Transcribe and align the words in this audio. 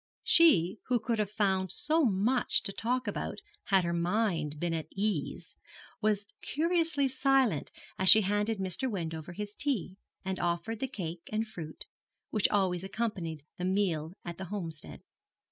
She 0.23 0.79
who 0.87 0.99
could 0.99 1.19
have 1.19 1.29
found 1.29 1.71
so 1.71 2.03
much 2.03 2.63
to 2.63 2.71
talk 2.71 3.05
about 3.05 3.37
had 3.65 3.83
her 3.83 3.93
mind 3.93 4.59
been 4.59 4.73
at 4.73 4.87
ease, 4.91 5.55
was 6.01 6.25
curiously 6.41 7.07
silent 7.07 7.69
as 7.99 8.09
she 8.09 8.21
handed 8.21 8.57
Mr. 8.57 8.89
Wendover 8.89 9.33
his 9.33 9.53
tea, 9.53 9.97
and 10.25 10.39
offered 10.39 10.79
the 10.79 10.87
cake 10.87 11.29
and 11.31 11.47
fruit, 11.47 11.85
which 12.31 12.49
always 12.49 12.83
accompanied 12.83 13.45
the 13.59 13.65
meal 13.65 14.13
at 14.25 14.39
the 14.39 14.45
Homestead. 14.45 15.03